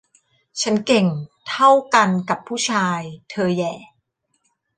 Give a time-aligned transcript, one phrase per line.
[0.61, 1.07] ฉันเก่ง
[1.49, 2.99] เท่ากันกับผู้ชาย
[3.31, 3.73] เธอแหย่